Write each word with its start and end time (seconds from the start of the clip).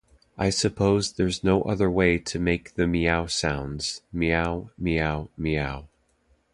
I 0.35 0.49
suppose 0.49 1.11
there's 1.11 1.43
no 1.43 1.61
other 1.61 1.87
way 1.87 2.17
to 2.17 2.39
make 2.39 2.73
the 2.73 2.87
meow 2.87 3.27
sounds, 3.27 4.01
meow, 4.11 4.71
meow, 4.75 5.29
meow. 5.37 5.89